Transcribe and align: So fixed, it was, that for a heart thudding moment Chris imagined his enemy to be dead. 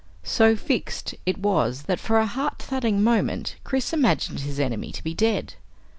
So 0.23 0.55
fixed, 0.55 1.13
it 1.27 1.37
was, 1.37 1.83
that 1.83 1.99
for 1.99 2.17
a 2.17 2.25
heart 2.25 2.57
thudding 2.57 3.03
moment 3.03 3.57
Chris 3.63 3.93
imagined 3.93 4.39
his 4.39 4.59
enemy 4.59 4.91
to 4.91 5.03
be 5.03 5.13
dead. 5.13 5.53